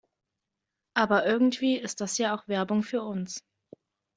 Aber 0.95 1.27
irgendwie 1.27 1.77
ist 1.77 2.01
das 2.01 2.17
ja 2.17 2.35
auch 2.35 2.47
Werbung 2.47 2.81
für 2.81 3.03
uns. 3.03 3.43